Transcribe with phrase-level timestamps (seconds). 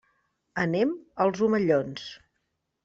[0.63, 0.95] Anem
[1.27, 2.11] als Omellons.